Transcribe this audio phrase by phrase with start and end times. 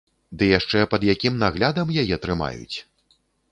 [0.37, 2.77] Ды яшчэ пад якім наглядам яе трымаюць!